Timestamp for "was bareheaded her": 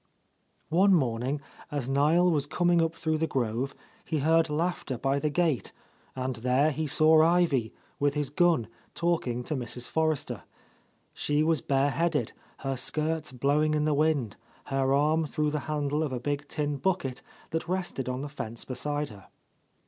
11.43-12.75